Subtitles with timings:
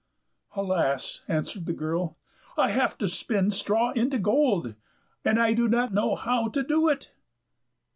[0.55, 2.17] "Alas!" answered the girl,
[2.57, 4.73] "I have to spin straw into gold,
[5.23, 7.11] and I do not know how to do it."